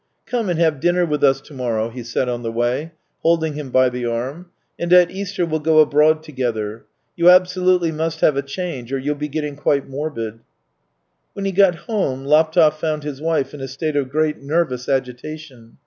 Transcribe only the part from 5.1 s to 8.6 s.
Easter we'll go abroad together. You abso lutely must have a